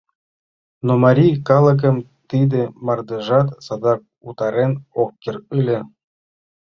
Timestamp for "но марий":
0.85-1.35